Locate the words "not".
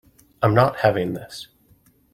0.55-0.77